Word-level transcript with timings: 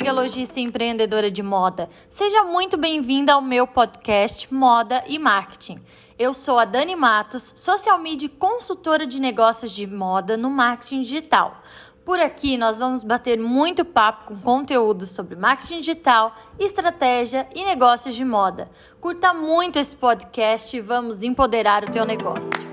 amiga 0.00 0.12
lojista 0.12 0.58
e 0.58 0.62
empreendedora 0.62 1.30
de 1.30 1.42
moda. 1.42 1.86
Seja 2.08 2.42
muito 2.42 2.78
bem-vinda 2.78 3.34
ao 3.34 3.42
meu 3.42 3.66
podcast 3.66 4.52
Moda 4.52 5.04
e 5.06 5.18
Marketing. 5.18 5.78
Eu 6.18 6.32
sou 6.32 6.58
a 6.58 6.64
Dani 6.64 6.96
Matos, 6.96 7.52
social 7.54 7.98
media 7.98 8.30
consultora 8.38 9.06
de 9.06 9.20
negócios 9.20 9.70
de 9.70 9.86
moda 9.86 10.38
no 10.38 10.48
marketing 10.48 11.02
digital. 11.02 11.60
Por 12.02 12.18
aqui 12.18 12.56
nós 12.56 12.78
vamos 12.78 13.04
bater 13.04 13.38
muito 13.38 13.84
papo 13.84 14.28
com 14.28 14.40
conteúdo 14.40 15.04
sobre 15.04 15.36
marketing 15.36 15.80
digital, 15.80 16.34
estratégia 16.58 17.46
e 17.54 17.62
negócios 17.62 18.14
de 18.14 18.24
moda. 18.24 18.70
Curta 19.02 19.34
muito 19.34 19.78
esse 19.78 19.94
podcast 19.94 20.74
e 20.74 20.80
vamos 20.80 21.22
empoderar 21.22 21.84
o 21.84 21.90
teu 21.90 22.06
negócio. 22.06 22.69